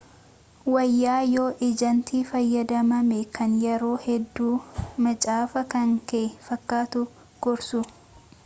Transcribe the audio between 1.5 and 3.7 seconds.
ejantii fayyadamamee kan